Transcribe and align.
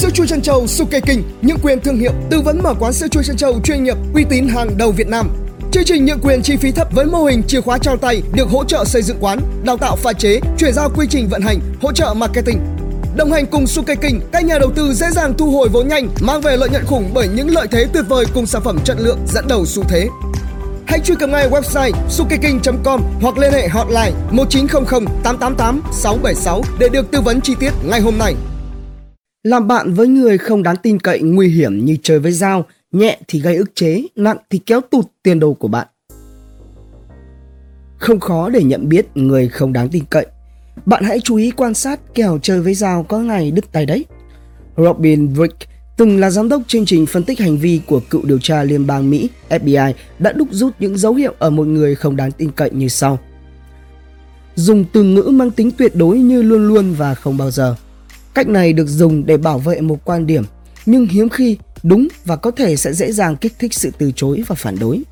Sữa 0.00 0.10
chua 0.10 0.26
chân 0.26 0.42
châu 0.42 0.66
Suke 0.66 1.00
King, 1.00 1.22
những 1.42 1.58
quyền 1.62 1.80
thương 1.80 1.96
hiệu, 1.96 2.12
tư 2.30 2.40
vấn 2.40 2.62
mở 2.62 2.74
quán 2.80 2.92
sữa 2.92 3.08
chua 3.10 3.22
chân 3.22 3.36
châu 3.36 3.60
chuyên 3.64 3.84
nghiệp, 3.84 3.96
uy 4.14 4.24
tín 4.30 4.48
hàng 4.48 4.78
đầu 4.78 4.92
Việt 4.92 5.08
Nam. 5.08 5.30
Chương 5.72 5.84
trình 5.84 6.04
nhượng 6.04 6.20
quyền 6.22 6.42
chi 6.42 6.56
phí 6.56 6.72
thấp 6.72 6.88
với 6.92 7.06
mô 7.06 7.24
hình 7.24 7.42
chìa 7.42 7.60
khóa 7.60 7.78
trao 7.78 7.96
tay 7.96 8.22
được 8.32 8.48
hỗ 8.48 8.64
trợ 8.64 8.84
xây 8.84 9.02
dựng 9.02 9.16
quán, 9.20 9.40
đào 9.64 9.76
tạo 9.76 9.96
pha 9.96 10.12
chế, 10.12 10.40
chuyển 10.58 10.72
giao 10.72 10.90
quy 10.96 11.06
trình 11.10 11.28
vận 11.28 11.42
hành, 11.42 11.60
hỗ 11.82 11.92
trợ 11.92 12.14
marketing. 12.16 12.60
Đồng 13.16 13.32
hành 13.32 13.46
cùng 13.46 13.66
Suke 13.66 13.94
King, 13.94 14.20
các 14.32 14.44
nhà 14.44 14.58
đầu 14.58 14.70
tư 14.74 14.92
dễ 14.94 15.10
dàng 15.10 15.34
thu 15.38 15.50
hồi 15.50 15.68
vốn 15.68 15.88
nhanh, 15.88 16.08
mang 16.20 16.40
về 16.40 16.56
lợi 16.56 16.68
nhuận 16.68 16.86
khủng 16.86 17.10
bởi 17.14 17.28
những 17.28 17.50
lợi 17.50 17.66
thế 17.70 17.86
tuyệt 17.92 18.04
vời 18.08 18.24
cùng 18.34 18.46
sản 18.46 18.62
phẩm 18.62 18.78
chất 18.84 18.96
lượng 19.00 19.18
dẫn 19.26 19.48
đầu 19.48 19.66
xu 19.66 19.84
thế. 19.88 20.08
Hãy 20.86 21.00
truy 21.00 21.14
cập 21.14 21.28
ngay 21.28 21.48
website 21.50 21.92
sukeking.com 22.08 23.02
hoặc 23.22 23.38
liên 23.38 23.52
hệ 23.52 23.68
hotline 23.68 24.12
1900 24.30 25.04
888 25.22 25.82
676 25.92 26.62
để 26.78 26.88
được 26.88 27.10
tư 27.10 27.20
vấn 27.20 27.40
chi 27.40 27.54
tiết 27.60 27.72
ngay 27.84 28.00
hôm 28.00 28.18
nay. 28.18 28.34
Làm 29.42 29.68
bạn 29.68 29.94
với 29.94 30.08
người 30.08 30.38
không 30.38 30.62
đáng 30.62 30.76
tin 30.76 30.98
cậy 30.98 31.20
nguy 31.22 31.48
hiểm 31.48 31.84
như 31.84 31.96
chơi 32.02 32.18
với 32.18 32.32
dao, 32.32 32.66
nhẹ 32.92 33.18
thì 33.28 33.40
gây 33.40 33.56
ức 33.56 33.74
chế, 33.74 34.02
nặng 34.16 34.36
thì 34.50 34.58
kéo 34.58 34.80
tụt 34.80 35.04
tiền 35.22 35.40
đồ 35.40 35.54
của 35.54 35.68
bạn. 35.68 35.86
Không 37.98 38.20
khó 38.20 38.48
để 38.48 38.62
nhận 38.62 38.88
biết 38.88 39.06
người 39.14 39.48
không 39.48 39.72
đáng 39.72 39.88
tin 39.88 40.04
cậy. 40.10 40.26
Bạn 40.86 41.04
hãy 41.04 41.20
chú 41.20 41.36
ý 41.36 41.50
quan 41.50 41.74
sát 41.74 42.00
kẻo 42.14 42.38
chơi 42.42 42.60
với 42.60 42.74
dao 42.74 43.02
có 43.02 43.18
ngày 43.18 43.50
đứt 43.50 43.72
tay 43.72 43.86
đấy. 43.86 44.04
Robin 44.76 45.34
Brick 45.34 45.56
từng 45.96 46.20
là 46.20 46.30
giám 46.30 46.48
đốc 46.48 46.62
chương 46.66 46.86
trình 46.86 47.06
phân 47.06 47.22
tích 47.22 47.40
hành 47.40 47.58
vi 47.58 47.80
của 47.86 48.00
cựu 48.10 48.24
điều 48.24 48.38
tra 48.38 48.62
liên 48.62 48.86
bang 48.86 49.10
Mỹ 49.10 49.30
FBI 49.48 49.92
đã 50.18 50.32
đúc 50.32 50.48
rút 50.50 50.72
những 50.78 50.98
dấu 50.98 51.14
hiệu 51.14 51.34
ở 51.38 51.50
một 51.50 51.66
người 51.66 51.94
không 51.94 52.16
đáng 52.16 52.32
tin 52.32 52.50
cậy 52.50 52.70
như 52.70 52.88
sau. 52.88 53.18
Dùng 54.54 54.84
từ 54.92 55.02
ngữ 55.02 55.22
mang 55.22 55.50
tính 55.50 55.70
tuyệt 55.70 55.96
đối 55.96 56.18
như 56.18 56.42
luôn 56.42 56.68
luôn 56.68 56.94
và 56.94 57.14
không 57.14 57.36
bao 57.36 57.50
giờ. 57.50 57.76
Cách 58.34 58.48
này 58.48 58.72
được 58.72 58.86
dùng 58.88 59.26
để 59.26 59.36
bảo 59.36 59.58
vệ 59.58 59.80
một 59.80 60.04
quan 60.04 60.26
điểm, 60.26 60.44
nhưng 60.86 61.06
hiếm 61.06 61.28
khi 61.28 61.56
đúng 61.82 62.08
và 62.24 62.36
có 62.36 62.50
thể 62.50 62.76
sẽ 62.76 62.92
dễ 62.92 63.12
dàng 63.12 63.36
kích 63.36 63.52
thích 63.58 63.74
sự 63.74 63.90
từ 63.98 64.12
chối 64.16 64.42
và 64.46 64.54
phản 64.54 64.78
đối. 64.78 65.02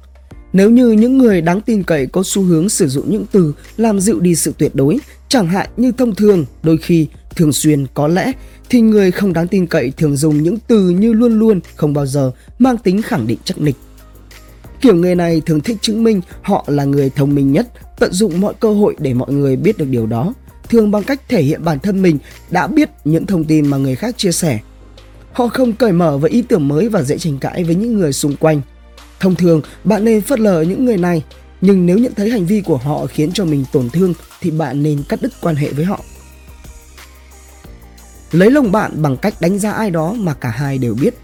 Nếu 0.52 0.70
như 0.70 0.92
những 0.92 1.18
người 1.18 1.40
đáng 1.40 1.60
tin 1.60 1.82
cậy 1.82 2.06
có 2.06 2.22
xu 2.24 2.42
hướng 2.42 2.68
sử 2.68 2.88
dụng 2.88 3.10
những 3.10 3.26
từ 3.32 3.54
làm 3.76 4.00
dịu 4.00 4.20
đi 4.20 4.34
sự 4.34 4.52
tuyệt 4.58 4.74
đối, 4.74 4.98
chẳng 5.28 5.46
hạn 5.46 5.70
như 5.76 5.92
thông 5.92 6.14
thường, 6.14 6.44
đôi 6.62 6.76
khi, 6.76 7.06
thường 7.36 7.52
xuyên, 7.52 7.86
có 7.94 8.08
lẽ, 8.08 8.32
thì 8.70 8.80
người 8.80 9.10
không 9.10 9.32
đáng 9.32 9.48
tin 9.48 9.66
cậy 9.66 9.92
thường 9.96 10.16
dùng 10.16 10.42
những 10.42 10.58
từ 10.68 10.90
như 10.90 11.12
luôn 11.12 11.38
luôn, 11.38 11.60
không 11.76 11.94
bao 11.94 12.06
giờ, 12.06 12.32
mang 12.58 12.76
tính 12.76 13.02
khẳng 13.02 13.26
định 13.26 13.38
chắc 13.44 13.58
nịch. 13.58 13.76
Kiểu 14.80 14.94
người 14.94 15.14
này 15.14 15.42
thường 15.46 15.60
thích 15.60 15.76
chứng 15.80 16.04
minh 16.04 16.20
họ 16.42 16.64
là 16.66 16.84
người 16.84 17.10
thông 17.10 17.34
minh 17.34 17.52
nhất, 17.52 17.68
tận 17.98 18.12
dụng 18.12 18.40
mọi 18.40 18.54
cơ 18.60 18.72
hội 18.72 18.96
để 18.98 19.14
mọi 19.14 19.32
người 19.32 19.56
biết 19.56 19.78
được 19.78 19.88
điều 19.88 20.06
đó, 20.06 20.34
thường 20.68 20.90
bằng 20.90 21.02
cách 21.02 21.20
thể 21.28 21.42
hiện 21.42 21.64
bản 21.64 21.78
thân 21.78 22.02
mình 22.02 22.18
đã 22.50 22.66
biết 22.66 22.90
những 23.04 23.26
thông 23.26 23.44
tin 23.44 23.66
mà 23.66 23.76
người 23.76 23.96
khác 23.96 24.18
chia 24.18 24.32
sẻ. 24.32 24.58
Họ 25.32 25.48
không 25.48 25.72
cởi 25.72 25.92
mở 25.92 26.18
với 26.18 26.30
ý 26.30 26.42
tưởng 26.42 26.68
mới 26.68 26.88
và 26.88 27.02
dễ 27.02 27.18
tranh 27.18 27.38
cãi 27.38 27.64
với 27.64 27.74
những 27.74 27.98
người 27.98 28.12
xung 28.12 28.36
quanh. 28.36 28.60
Thông 29.20 29.34
thường, 29.34 29.62
bạn 29.84 30.04
nên 30.04 30.20
phớt 30.20 30.40
lờ 30.40 30.62
những 30.62 30.84
người 30.84 30.96
này, 30.96 31.22
nhưng 31.60 31.86
nếu 31.86 31.98
nhận 31.98 32.14
thấy 32.14 32.30
hành 32.30 32.46
vi 32.46 32.60
của 32.60 32.76
họ 32.76 33.06
khiến 33.06 33.32
cho 33.32 33.44
mình 33.44 33.64
tổn 33.72 33.90
thương 33.90 34.14
thì 34.40 34.50
bạn 34.50 34.82
nên 34.82 35.02
cắt 35.08 35.22
đứt 35.22 35.32
quan 35.40 35.56
hệ 35.56 35.72
với 35.72 35.84
họ. 35.84 36.00
Lấy 38.32 38.50
lòng 38.50 38.72
bạn 38.72 39.02
bằng 39.02 39.16
cách 39.16 39.34
đánh 39.40 39.58
giá 39.58 39.72
ai 39.72 39.90
đó 39.90 40.12
mà 40.12 40.34
cả 40.34 40.48
hai 40.48 40.78
đều 40.78 40.94
biết. 40.94 41.14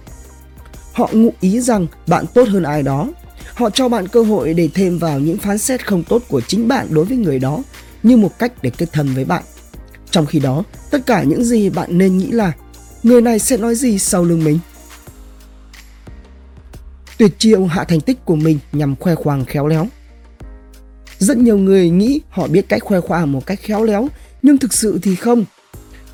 Họ 0.92 1.10
ngụ 1.12 1.32
ý 1.40 1.60
rằng 1.60 1.86
bạn 2.06 2.24
tốt 2.34 2.48
hơn 2.48 2.62
ai 2.62 2.82
đó. 2.82 3.08
Họ 3.54 3.70
cho 3.70 3.88
bạn 3.88 4.08
cơ 4.08 4.22
hội 4.22 4.54
để 4.54 4.68
thêm 4.74 4.98
vào 4.98 5.20
những 5.20 5.38
phán 5.38 5.58
xét 5.58 5.86
không 5.86 6.02
tốt 6.02 6.22
của 6.28 6.40
chính 6.40 6.68
bạn 6.68 6.86
đối 6.90 7.04
với 7.04 7.16
người 7.16 7.38
đó 7.38 7.62
như 8.04 8.16
một 8.16 8.38
cách 8.38 8.52
để 8.62 8.70
kết 8.70 8.86
thân 8.92 9.14
với 9.14 9.24
bạn. 9.24 9.42
Trong 10.10 10.26
khi 10.26 10.38
đó, 10.38 10.64
tất 10.90 11.06
cả 11.06 11.22
những 11.22 11.44
gì 11.44 11.70
bạn 11.70 11.98
nên 11.98 12.18
nghĩ 12.18 12.30
là 12.30 12.52
người 13.02 13.20
này 13.20 13.38
sẽ 13.38 13.56
nói 13.56 13.74
gì 13.74 13.98
sau 13.98 14.24
lưng 14.24 14.44
mình. 14.44 14.58
Tuyệt 17.18 17.32
chiêu 17.38 17.66
hạ 17.66 17.84
thành 17.84 18.00
tích 18.00 18.24
của 18.24 18.36
mình 18.36 18.58
nhằm 18.72 18.96
khoe 18.96 19.14
khoang 19.14 19.44
khéo 19.44 19.66
léo. 19.66 19.86
Rất 21.18 21.36
nhiều 21.36 21.58
người 21.58 21.90
nghĩ 21.90 22.20
họ 22.28 22.46
biết 22.46 22.68
cách 22.68 22.82
khoe 22.82 23.00
khoang 23.00 23.32
một 23.32 23.46
cách 23.46 23.58
khéo 23.62 23.84
léo, 23.84 24.08
nhưng 24.42 24.58
thực 24.58 24.74
sự 24.74 24.98
thì 25.02 25.14
không. 25.14 25.44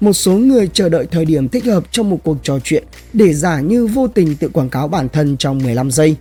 Một 0.00 0.12
số 0.12 0.32
người 0.32 0.70
chờ 0.72 0.88
đợi 0.88 1.06
thời 1.10 1.24
điểm 1.24 1.48
thích 1.48 1.64
hợp 1.64 1.84
trong 1.90 2.10
một 2.10 2.18
cuộc 2.24 2.36
trò 2.42 2.58
chuyện 2.64 2.84
để 3.12 3.34
giả 3.34 3.60
như 3.60 3.86
vô 3.86 4.08
tình 4.08 4.36
tự 4.36 4.48
quảng 4.48 4.70
cáo 4.70 4.88
bản 4.88 5.08
thân 5.08 5.36
trong 5.36 5.58
15 5.58 5.90
giây. 5.90 6.16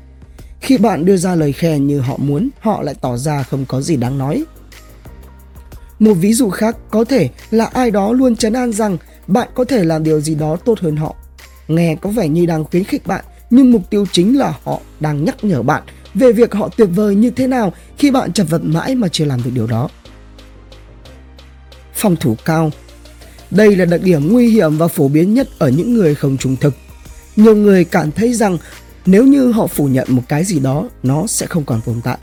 Khi 0.60 0.78
bạn 0.78 1.06
đưa 1.06 1.18
ra 1.18 1.36
lời 1.36 1.54
khen 1.54 1.88
như 1.88 2.00
họ 2.00 2.18
muốn, 2.18 2.50
họ 2.60 2.82
lại 2.82 2.96
tỏ 3.02 3.18
ra 3.18 3.44
không 3.44 3.66
có 3.66 3.82
gì 3.82 3.96
đáng 3.96 4.18
nói. 4.18 4.46
Một 6.00 6.14
ví 6.14 6.34
dụ 6.34 6.50
khác 6.50 6.78
có 6.92 7.04
thể 7.04 7.30
là 7.52 7.66
ai 7.66 7.92
đó 7.92 8.12
luôn 8.12 8.36
chấn 8.36 8.54
an 8.54 8.74
rằng 8.74 8.98
bạn 9.28 9.50
có 9.54 9.64
thể 9.64 9.84
làm 9.84 10.04
điều 10.04 10.22
gì 10.22 10.36
đó 10.36 10.56
tốt 10.56 10.80
hơn 10.80 10.96
họ. 10.96 11.16
Nghe 11.68 11.96
có 11.96 12.10
vẻ 12.10 12.28
như 12.28 12.46
đang 12.46 12.64
khuyến 12.64 12.84
khích 12.84 13.08
bạn, 13.08 13.26
nhưng 13.50 13.72
mục 13.72 13.90
tiêu 13.90 14.06
chính 14.12 14.38
là 14.38 14.54
họ 14.64 14.80
đang 15.00 15.26
nhắc 15.26 15.44
nhở 15.44 15.64
bạn 15.64 15.84
về 16.14 16.32
việc 16.32 16.54
họ 16.54 16.70
tuyệt 16.78 16.90
vời 16.96 17.16
như 17.16 17.30
thế 17.30 17.48
nào 17.48 17.74
khi 17.98 18.12
bạn 18.12 18.34
chật 18.34 18.48
vật 18.50 18.64
mãi 18.64 18.96
mà 18.96 19.08
chưa 19.08 19.26
làm 19.26 19.44
được 19.44 19.52
điều 19.54 19.68
đó. 19.68 19.90
Phòng 21.94 22.16
thủ 22.16 22.36
cao 22.46 22.72
Đây 23.52 23.76
là 23.76 23.86
đặc 23.86 24.02
điểm 24.04 24.34
nguy 24.34 24.50
hiểm 24.50 24.78
và 24.78 24.88
phổ 24.88 25.08
biến 25.08 25.34
nhất 25.34 25.48
ở 25.60 25.70
những 25.70 25.94
người 25.94 26.16
không 26.16 26.38
trung 26.38 26.56
thực. 26.56 26.74
Nhiều 27.36 27.56
người 27.56 27.84
cảm 27.84 28.12
thấy 28.12 28.34
rằng 28.34 28.58
nếu 29.06 29.24
như 29.24 29.52
họ 29.52 29.68
phủ 29.68 29.88
nhận 29.88 30.08
một 30.10 30.22
cái 30.28 30.44
gì 30.44 30.60
đó, 30.60 30.90
nó 31.04 31.28
sẽ 31.28 31.46
không 31.46 31.66
còn 31.66 31.82
tồn 31.86 32.02
tại. 32.04 32.18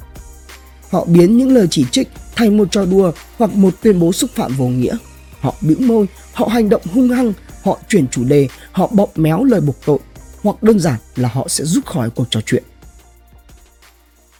Họ 0.90 1.04
biến 1.04 1.36
những 1.36 1.54
lời 1.54 1.66
chỉ 1.70 1.84
trích 1.90 2.08
thành 2.36 2.56
một 2.56 2.68
trò 2.70 2.84
đùa 2.84 3.12
hoặc 3.38 3.54
một 3.54 3.74
tuyên 3.82 4.00
bố 4.00 4.12
xúc 4.12 4.30
phạm 4.34 4.56
vô 4.56 4.66
nghĩa. 4.66 4.96
Họ 5.40 5.54
bĩu 5.60 5.76
môi, 5.80 6.06
họ 6.32 6.46
hành 6.46 6.68
động 6.68 6.82
hung 6.94 7.08
hăng, 7.08 7.32
họ 7.62 7.78
chuyển 7.88 8.08
chủ 8.08 8.24
đề, 8.24 8.48
họ 8.72 8.86
bóp 8.86 9.18
méo 9.18 9.44
lời 9.44 9.60
buộc 9.60 9.76
tội, 9.86 9.98
hoặc 10.42 10.62
đơn 10.62 10.78
giản 10.78 11.00
là 11.16 11.28
họ 11.28 11.48
sẽ 11.48 11.64
rút 11.64 11.86
khỏi 11.86 12.10
cuộc 12.10 12.26
trò 12.30 12.40
chuyện. 12.46 12.62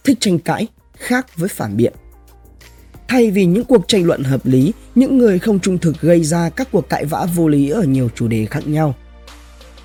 Thích 0.04 0.18
tranh 0.20 0.38
cãi 0.38 0.66
khác 0.96 1.36
với 1.36 1.48
phản 1.48 1.76
biện. 1.76 1.92
Thay 3.08 3.30
vì 3.30 3.44
những 3.44 3.64
cuộc 3.64 3.88
tranh 3.88 4.04
luận 4.04 4.22
hợp 4.24 4.46
lý, 4.46 4.72
những 4.94 5.18
người 5.18 5.38
không 5.38 5.60
trung 5.60 5.78
thực 5.78 6.00
gây 6.00 6.24
ra 6.24 6.50
các 6.50 6.68
cuộc 6.72 6.88
cãi 6.88 7.04
vã 7.04 7.26
vô 7.34 7.48
lý 7.48 7.68
ở 7.70 7.82
nhiều 7.82 8.08
chủ 8.14 8.28
đề 8.28 8.46
khác 8.46 8.66
nhau. 8.66 8.94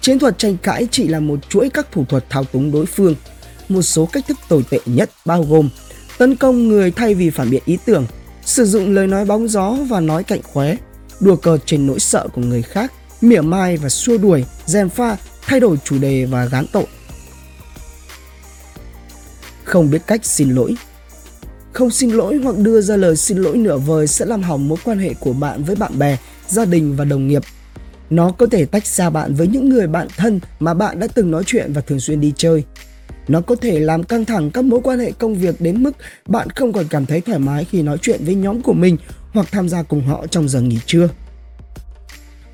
Chiến 0.01 0.19
thuật 0.19 0.37
tranh 0.37 0.57
cãi 0.57 0.87
chỉ 0.91 1.07
là 1.07 1.19
một 1.19 1.49
chuỗi 1.49 1.69
các 1.69 1.91
thủ 1.91 2.05
thuật 2.05 2.29
thao 2.29 2.43
túng 2.43 2.71
đối 2.71 2.85
phương. 2.85 3.15
Một 3.69 3.81
số 3.81 4.05
cách 4.05 4.27
thức 4.27 4.37
tồi 4.49 4.63
tệ 4.69 4.79
nhất 4.85 5.09
bao 5.25 5.43
gồm 5.43 5.69
tấn 6.21 6.35
công 6.35 6.67
người 6.67 6.91
thay 6.91 7.13
vì 7.13 7.29
phản 7.29 7.49
biện 7.49 7.63
ý 7.65 7.77
tưởng, 7.85 8.05
sử 8.45 8.65
dụng 8.65 8.93
lời 8.93 9.07
nói 9.07 9.25
bóng 9.25 9.47
gió 9.47 9.77
và 9.89 9.99
nói 9.99 10.23
cạnh 10.23 10.41
khóe, 10.43 10.75
đùa 11.19 11.35
cợt 11.35 11.59
trên 11.65 11.87
nỗi 11.87 11.99
sợ 11.99 12.27
của 12.33 12.41
người 12.41 12.61
khác, 12.61 12.93
mỉa 13.21 13.41
mai 13.41 13.77
và 13.77 13.89
xua 13.89 14.17
đuổi, 14.17 14.45
gièm 14.65 14.89
pha, 14.89 15.17
thay 15.41 15.59
đổi 15.59 15.77
chủ 15.83 15.97
đề 15.99 16.25
và 16.25 16.45
gán 16.45 16.65
tội. 16.71 16.85
Không 19.63 19.91
biết 19.91 20.01
cách 20.07 20.25
xin 20.25 20.49
lỗi 20.49 20.75
Không 21.73 21.89
xin 21.89 22.09
lỗi 22.09 22.39
hoặc 22.43 22.57
đưa 22.57 22.81
ra 22.81 22.95
lời 22.95 23.15
xin 23.15 23.37
lỗi 23.37 23.57
nửa 23.57 23.77
vời 23.77 24.07
sẽ 24.07 24.25
làm 24.25 24.43
hỏng 24.43 24.67
mối 24.67 24.77
quan 24.83 24.99
hệ 24.99 25.13
của 25.13 25.33
bạn 25.33 25.63
với 25.63 25.75
bạn 25.75 25.99
bè, 25.99 26.17
gia 26.47 26.65
đình 26.65 26.95
và 26.95 27.05
đồng 27.05 27.27
nghiệp. 27.27 27.43
Nó 28.09 28.31
có 28.31 28.45
thể 28.51 28.65
tách 28.65 28.85
xa 28.85 29.09
bạn 29.09 29.33
với 29.33 29.47
những 29.47 29.69
người 29.69 29.87
bạn 29.87 30.07
thân 30.17 30.39
mà 30.59 30.73
bạn 30.73 30.99
đã 30.99 31.07
từng 31.13 31.31
nói 31.31 31.43
chuyện 31.45 31.73
và 31.73 31.81
thường 31.81 31.99
xuyên 31.99 32.21
đi 32.21 32.33
chơi. 32.35 32.63
Nó 33.27 33.41
có 33.41 33.55
thể 33.55 33.79
làm 33.79 34.03
căng 34.03 34.25
thẳng 34.25 34.51
các 34.51 34.65
mối 34.65 34.79
quan 34.83 34.99
hệ 34.99 35.11
công 35.11 35.35
việc 35.35 35.61
đến 35.61 35.83
mức 35.83 35.91
bạn 36.27 36.49
không 36.49 36.73
còn 36.73 36.85
cảm 36.89 37.05
thấy 37.05 37.21
thoải 37.21 37.39
mái 37.39 37.65
khi 37.65 37.81
nói 37.81 37.97
chuyện 38.01 38.21
với 38.25 38.35
nhóm 38.35 38.61
của 38.61 38.73
mình 38.73 38.97
hoặc 39.33 39.47
tham 39.51 39.69
gia 39.69 39.83
cùng 39.83 40.01
họ 40.01 40.27
trong 40.27 40.49
giờ 40.49 40.61
nghỉ 40.61 40.79
trưa. 40.85 41.09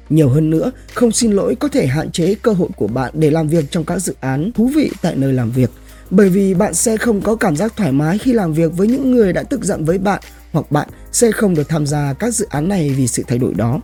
Nhiều 0.10 0.30
hơn 0.30 0.50
nữa, 0.50 0.72
không 0.94 1.12
xin 1.12 1.32
lỗi 1.32 1.56
có 1.56 1.68
thể 1.68 1.88
hạn 1.88 2.12
chế 2.12 2.36
cơ 2.36 2.52
hội 2.52 2.70
của 2.76 2.88
bạn 2.88 3.12
để 3.14 3.32
làm 3.32 3.48
việc 3.48 3.66
trong 3.72 3.84
các 3.84 4.00
dự 4.00 4.16
án 4.20 4.52
thú 4.52 4.70
vị 4.76 4.92
tại 5.02 5.16
nơi 5.16 5.34
làm 5.34 5.52
việc, 5.52 5.72
bởi 6.10 6.30
vì 6.30 6.54
bạn 6.54 6.74
sẽ 6.74 6.98
không 6.98 7.22
có 7.22 7.36
cảm 7.36 7.56
giác 7.56 7.74
thoải 7.78 7.92
mái 7.92 8.18
khi 8.18 8.34
làm 8.34 8.54
việc 8.54 8.74
với 8.78 8.88
những 8.88 9.12
người 9.12 9.34
đã 9.34 9.44
tức 9.44 9.64
giận 9.64 9.86
với 9.86 9.98
bạn 9.98 10.22
hoặc 10.52 10.72
bạn 10.72 10.90
sẽ 11.12 11.32
không 11.32 11.56
được 11.56 11.70
tham 11.70 11.88
gia 11.88 12.14
các 12.14 12.34
dự 12.34 12.46
án 12.50 12.70
này 12.70 12.90
vì 12.90 13.08
sự 13.08 13.24
thay 13.28 13.38
đổi 13.38 13.54
đó. 13.54 13.82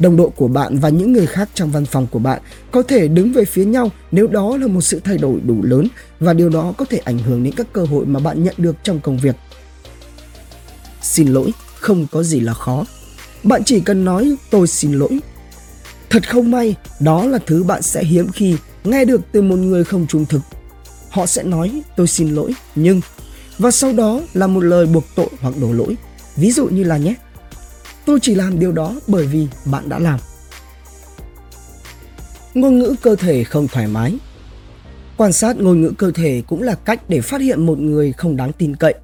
Đồng 0.00 0.16
đội 0.16 0.30
của 0.36 0.48
bạn 0.48 0.78
và 0.78 0.88
những 0.88 1.12
người 1.12 1.26
khác 1.26 1.48
trong 1.54 1.70
văn 1.70 1.86
phòng 1.86 2.06
của 2.10 2.18
bạn 2.18 2.40
có 2.70 2.82
thể 2.82 3.08
đứng 3.08 3.32
về 3.32 3.44
phía 3.44 3.64
nhau 3.64 3.90
nếu 4.12 4.26
đó 4.26 4.56
là 4.56 4.66
một 4.66 4.80
sự 4.80 5.00
thay 5.04 5.18
đổi 5.18 5.40
đủ 5.46 5.62
lớn 5.62 5.88
và 6.20 6.32
điều 6.32 6.48
đó 6.48 6.74
có 6.78 6.84
thể 6.84 6.98
ảnh 6.98 7.18
hưởng 7.18 7.44
đến 7.44 7.54
các 7.56 7.66
cơ 7.72 7.84
hội 7.84 8.06
mà 8.06 8.20
bạn 8.20 8.44
nhận 8.44 8.54
được 8.58 8.76
trong 8.82 9.00
công 9.00 9.18
việc. 9.18 9.36
Xin 11.02 11.28
lỗi, 11.28 11.52
không 11.74 12.06
có 12.12 12.22
gì 12.22 12.40
là 12.40 12.54
khó. 12.54 12.84
Bạn 13.42 13.64
chỉ 13.64 13.80
cần 13.80 14.04
nói 14.04 14.36
tôi 14.50 14.66
xin 14.66 14.92
lỗi. 14.92 15.20
Thật 16.10 16.30
không 16.30 16.50
may, 16.50 16.74
đó 17.00 17.26
là 17.26 17.38
thứ 17.46 17.62
bạn 17.62 17.82
sẽ 17.82 18.04
hiếm 18.04 18.28
khi 18.32 18.56
nghe 18.84 19.04
được 19.04 19.20
từ 19.32 19.42
một 19.42 19.56
người 19.56 19.84
không 19.84 20.06
trung 20.06 20.26
thực. 20.26 20.40
Họ 21.10 21.26
sẽ 21.26 21.42
nói 21.42 21.82
tôi 21.96 22.06
xin 22.06 22.34
lỗi, 22.34 22.54
nhưng 22.74 23.00
và 23.58 23.70
sau 23.70 23.92
đó 23.92 24.20
là 24.34 24.46
một 24.46 24.60
lời 24.60 24.86
buộc 24.86 25.04
tội 25.14 25.28
hoặc 25.40 25.54
đổ 25.60 25.72
lỗi. 25.72 25.96
Ví 26.36 26.50
dụ 26.50 26.66
như 26.66 26.84
là 26.84 26.96
nhé, 26.96 27.14
tôi 28.06 28.18
chỉ 28.22 28.34
làm 28.34 28.58
điều 28.58 28.72
đó 28.72 28.94
bởi 29.06 29.26
vì 29.26 29.46
bạn 29.64 29.88
đã 29.88 29.98
làm. 29.98 30.20
Ngôn 32.54 32.78
ngữ 32.78 32.94
cơ 33.02 33.16
thể 33.16 33.44
không 33.44 33.68
thoải 33.68 33.86
mái 33.86 34.18
Quan 35.20 35.32
sát 35.32 35.56
ngôn 35.56 35.80
ngữ 35.80 35.92
cơ 35.98 36.10
thể 36.10 36.42
cũng 36.46 36.62
là 36.62 36.74
cách 36.74 37.00
để 37.08 37.20
phát 37.20 37.40
hiện 37.40 37.66
một 37.66 37.78
người 37.78 38.12
không 38.12 38.36
đáng 38.36 38.52
tin 38.52 38.76
cậy. 38.76 38.94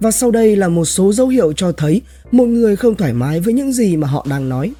Và 0.00 0.10
sau 0.10 0.30
đây 0.30 0.56
là 0.56 0.68
một 0.68 0.84
số 0.84 1.12
dấu 1.12 1.28
hiệu 1.28 1.52
cho 1.52 1.72
thấy 1.72 2.02
một 2.30 2.44
người 2.44 2.76
không 2.76 2.94
thoải 2.94 3.12
mái 3.12 3.40
với 3.40 3.54
những 3.54 3.72
gì 3.72 3.96
mà 3.96 4.08
họ 4.08 4.26
đang 4.30 4.48
nói. 4.48 4.72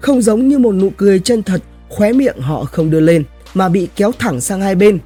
Không 0.00 0.22
giống 0.22 0.48
như 0.48 0.58
một 0.58 0.72
nụ 0.72 0.90
cười 0.96 1.18
chân 1.18 1.42
thật, 1.42 1.62
Khóe 1.88 2.12
miệng 2.12 2.40
họ 2.40 2.64
không 2.64 2.90
đưa 2.90 3.00
lên 3.00 3.24
mà 3.54 3.68
bị 3.68 3.88
kéo 3.96 4.12
thẳng 4.18 4.40
sang 4.40 4.60
hai 4.60 4.74
bên. 4.74 4.98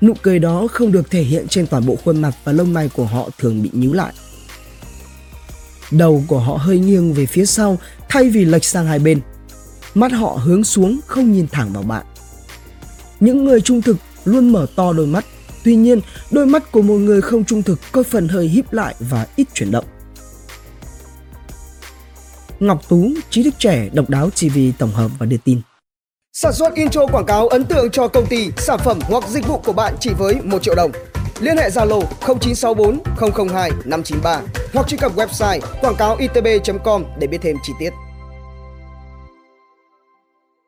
Nụ 0.00 0.12
cười 0.22 0.38
đó 0.38 0.66
không 0.66 0.92
được 0.92 1.10
thể 1.10 1.22
hiện 1.22 1.48
trên 1.48 1.66
toàn 1.66 1.86
bộ 1.86 1.96
khuôn 2.04 2.22
mặt 2.22 2.34
và 2.44 2.52
lông 2.52 2.72
mày 2.72 2.88
của 2.88 3.04
họ 3.04 3.28
thường 3.38 3.62
bị 3.62 3.70
nhíu 3.72 3.92
lại. 3.92 4.12
Đầu 5.98 6.24
của 6.26 6.38
họ 6.38 6.56
hơi 6.56 6.78
nghiêng 6.78 7.12
về 7.12 7.26
phía 7.26 7.46
sau 7.46 7.78
thay 8.08 8.28
vì 8.28 8.44
lệch 8.44 8.64
sang 8.64 8.86
hai 8.86 8.98
bên. 8.98 9.20
Mắt 9.94 10.12
họ 10.12 10.38
hướng 10.44 10.64
xuống 10.64 11.00
không 11.06 11.32
nhìn 11.32 11.46
thẳng 11.52 11.72
vào 11.72 11.82
bạn. 11.82 12.06
Những 13.20 13.44
người 13.44 13.60
trung 13.60 13.82
thực 13.82 13.96
luôn 14.24 14.52
mở 14.52 14.66
to 14.76 14.92
đôi 14.92 15.06
mắt, 15.06 15.24
tuy 15.64 15.76
nhiên 15.76 16.00
đôi 16.30 16.46
mắt 16.46 16.72
của 16.72 16.82
một 16.82 16.94
người 16.94 17.20
không 17.20 17.44
trung 17.44 17.62
thực 17.62 17.80
có 17.92 18.02
phần 18.02 18.28
hơi 18.28 18.48
híp 18.48 18.72
lại 18.72 18.94
và 18.98 19.26
ít 19.36 19.46
chuyển 19.54 19.70
động. 19.70 19.84
Ngọc 22.60 22.88
Tú, 22.88 23.10
trí 23.30 23.42
thức 23.42 23.54
trẻ, 23.58 23.88
độc 23.92 24.10
đáo 24.10 24.30
TV 24.30 24.58
tổng 24.78 24.90
hợp 24.90 25.10
và 25.18 25.26
đưa 25.26 25.36
tin. 25.44 25.60
Sản 26.32 26.52
xuất 26.52 26.74
intro 26.74 27.06
quảng 27.06 27.26
cáo 27.26 27.48
ấn 27.48 27.64
tượng 27.64 27.90
cho 27.90 28.08
công 28.08 28.26
ty, 28.26 28.50
sản 28.56 28.78
phẩm 28.84 28.98
hoặc 29.02 29.28
dịch 29.28 29.46
vụ 29.46 29.58
của 29.58 29.72
bạn 29.72 29.94
chỉ 30.00 30.10
với 30.18 30.34
1 30.44 30.62
triệu 30.62 30.74
đồng. 30.74 30.90
Liên 31.40 31.56
hệ 31.56 31.68
Zalo 31.68 32.02
0964 32.40 33.48
002 33.48 33.70
593 33.84 34.40
hoặc 34.74 34.88
truy 34.88 34.98
cập 34.98 35.16
website 35.16 35.60
quảng 35.80 35.96
cáo 35.98 36.16
itb.com 36.16 37.04
để 37.18 37.26
biết 37.26 37.38
thêm 37.42 37.56
chi 37.62 37.72
tiết. 37.78 37.90